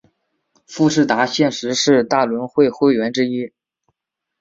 [0.65, 3.53] 富士达现时是大轮会会员之一。